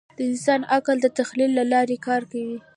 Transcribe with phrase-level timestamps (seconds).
[0.17, 2.57] د انسان عقل د تخیل له لارې کار کوي.